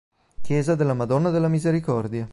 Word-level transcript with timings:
Chiesa 0.41 0.73
della 0.73 0.95
Madonna 0.95 1.29
della 1.29 1.47
Misericordia 1.47 2.27